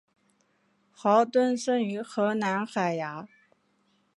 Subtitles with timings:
[0.89, 3.27] 豪敦生于荷兰海牙。